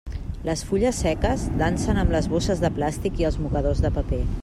[0.47, 4.25] Les fulles seques dansen amb les bosses de plàstic i els mocadors de paper.